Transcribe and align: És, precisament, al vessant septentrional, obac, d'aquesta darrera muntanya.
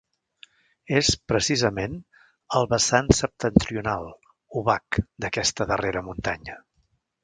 És, 0.99 1.09
precisament, 1.31 1.99
al 2.61 2.67
vessant 2.73 3.13
septentrional, 3.21 4.11
obac, 4.65 5.01
d'aquesta 5.27 5.73
darrera 5.75 6.09
muntanya. 6.13 6.63